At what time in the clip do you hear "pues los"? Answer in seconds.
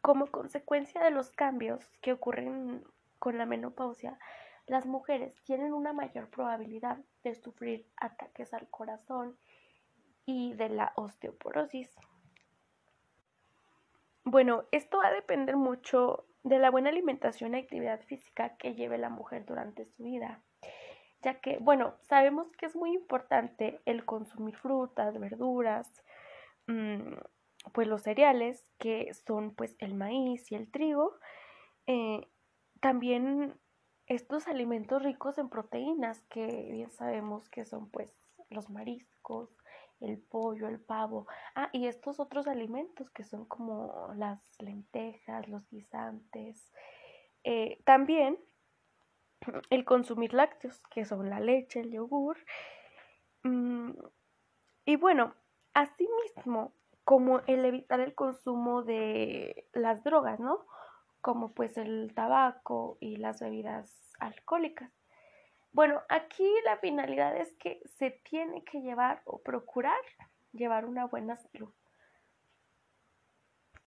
27.72-28.02, 37.90-38.68